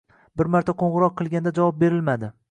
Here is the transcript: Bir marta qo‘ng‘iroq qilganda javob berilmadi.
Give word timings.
Bir 0.39 0.47
marta 0.55 0.73
qo‘ng‘iroq 0.79 1.13
qilganda 1.21 1.53
javob 1.59 1.77
berilmadi. 1.85 2.31